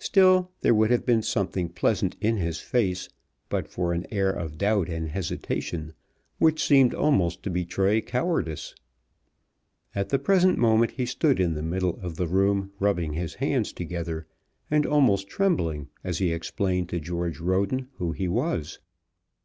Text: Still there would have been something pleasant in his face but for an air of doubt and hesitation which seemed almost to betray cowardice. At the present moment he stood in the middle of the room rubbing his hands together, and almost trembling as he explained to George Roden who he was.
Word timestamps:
Still 0.00 0.50
there 0.62 0.74
would 0.74 0.90
have 0.90 1.06
been 1.06 1.22
something 1.22 1.68
pleasant 1.68 2.16
in 2.20 2.38
his 2.38 2.58
face 2.58 3.08
but 3.48 3.68
for 3.68 3.92
an 3.92 4.04
air 4.10 4.28
of 4.32 4.58
doubt 4.58 4.88
and 4.88 5.10
hesitation 5.10 5.92
which 6.40 6.60
seemed 6.64 6.92
almost 6.92 7.44
to 7.44 7.50
betray 7.50 8.00
cowardice. 8.00 8.74
At 9.94 10.08
the 10.08 10.18
present 10.18 10.58
moment 10.58 10.90
he 10.96 11.06
stood 11.06 11.38
in 11.38 11.54
the 11.54 11.62
middle 11.62 12.00
of 12.02 12.16
the 12.16 12.26
room 12.26 12.72
rubbing 12.80 13.12
his 13.12 13.34
hands 13.34 13.72
together, 13.72 14.26
and 14.72 14.84
almost 14.86 15.28
trembling 15.28 15.88
as 16.02 16.18
he 16.18 16.32
explained 16.32 16.88
to 16.88 16.98
George 16.98 17.38
Roden 17.38 17.90
who 17.98 18.10
he 18.10 18.26
was. 18.26 18.80